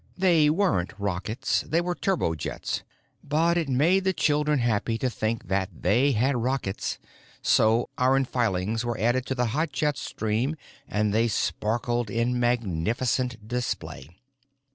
[0.17, 1.61] (They weren't rockets.
[1.61, 2.81] They were turbo jets.
[3.23, 6.97] But it made the children happy to think that they had rockets,
[7.43, 10.55] so iron filings were added to the hot jet stream,
[10.87, 14.09] and they sparkled in magnificent display.)